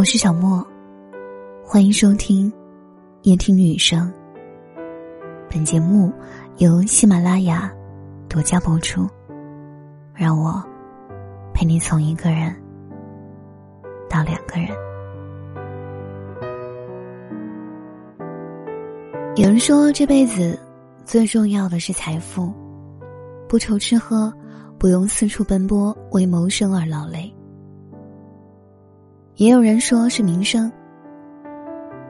[0.00, 0.66] 我是小莫，
[1.62, 2.50] 欢迎收听
[3.24, 4.10] 夜听女生。
[5.50, 6.10] 本节目
[6.56, 7.70] 由喜马拉雅
[8.26, 9.06] 独家播出。
[10.14, 10.64] 让我
[11.52, 12.50] 陪你从一个人
[14.08, 14.70] 到两个人。
[19.36, 20.58] 有人说，这辈子
[21.04, 22.50] 最重要的是财富，
[23.46, 24.32] 不愁吃喝，
[24.78, 27.30] 不用四处奔波为谋生而劳累。
[29.40, 30.70] 也有人说是名声，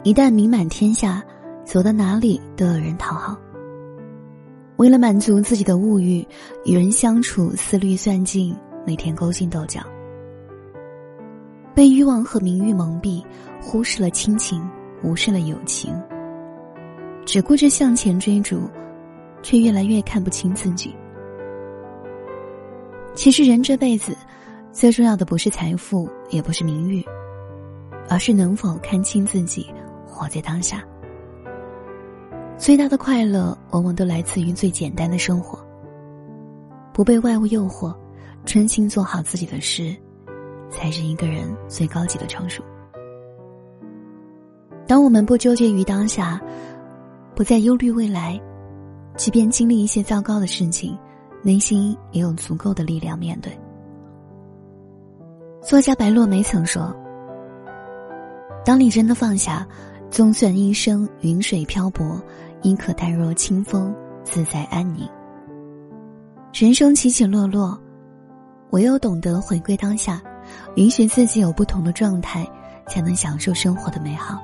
[0.03, 1.23] 一旦名满天下，
[1.65, 3.39] 走到哪里都有人讨好。
[4.79, 6.27] 为了满足自己的物欲，
[6.65, 8.53] 与人相处思虑算尽，
[8.85, 9.81] 每天勾心斗角，
[11.73, 13.25] 被欲望和名誉蒙蔽，
[13.63, 14.61] 忽视了亲情，
[15.05, 15.95] 无视了友情，
[17.25, 18.69] 只顾着向前追逐，
[19.41, 20.93] 却越来越看不清自己。
[23.15, 24.17] 其实，人这辈子
[24.73, 27.07] 最重要的不是财富，也不是名誉。
[28.11, 29.73] 而是能否看清自己，
[30.05, 30.85] 活在当下。
[32.59, 35.65] 最大的快乐往往都来自于最简单的生活。
[36.93, 37.95] 不被外物诱惑，
[38.45, 39.95] 专心做好自己的事，
[40.69, 42.65] 才是一个人最高级的成熟。
[44.89, 46.41] 当我们不纠结于当下，
[47.37, 48.39] 不再忧虑未来，
[49.17, 50.99] 即便经历一些糟糕的事情，
[51.45, 53.57] 内心也有足够的力量面对。
[55.63, 56.93] 作家白落梅曾说。
[58.65, 59.67] 当你真的放下，
[60.11, 62.21] 纵算一生云水漂泊，
[62.63, 65.09] 亦可淡若清风，自在安宁。
[66.53, 67.79] 人生起起落落，
[68.71, 70.21] 唯有懂得回归当下，
[70.77, 72.47] 允许自己有不同的状态，
[72.87, 74.39] 才能享受生活的美好。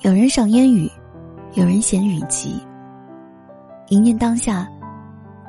[0.00, 0.90] 有人赏烟雨，
[1.52, 2.60] 有人嫌雨急。
[3.88, 4.68] 一念当下，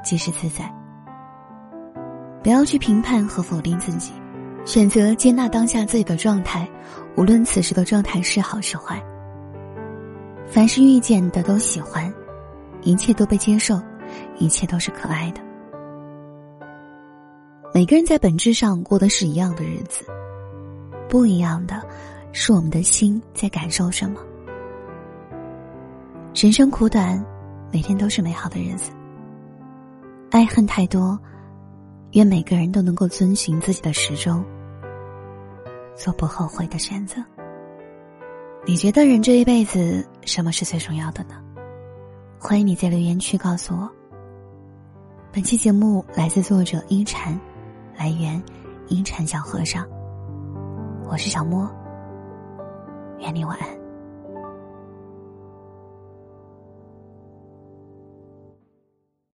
[0.03, 0.71] 即是自在。
[2.43, 4.11] 不要去评判和否定自己。
[4.65, 6.67] 选择接纳当下自己的状态，
[7.17, 9.01] 无论此时的状态是好是坏。
[10.47, 12.13] 凡是遇见的都喜欢，
[12.81, 13.81] 一切都被接受，
[14.37, 15.41] 一切都是可爱的。
[17.73, 20.05] 每个人在本质上过的是一样的日子，
[21.09, 21.81] 不一样的
[22.31, 24.21] 是我们的心在感受什么。
[26.33, 27.25] 人生苦短，
[27.71, 28.91] 每天都是美好的日子。
[30.31, 31.17] 爱恨太多，
[32.11, 34.43] 愿每个人都能够遵循自己的时钟。
[35.95, 37.23] 做不后悔的选择。
[38.65, 41.35] 你觉得人这一辈子什么是最重要的呢？
[42.39, 43.89] 欢迎你在留言区告诉我。
[45.31, 47.39] 本期节目来自作者一禅，
[47.97, 48.41] 来源
[48.87, 49.87] 阴禅小和尚。
[51.07, 51.69] 我是小莫，
[53.19, 53.84] 愿你晚安。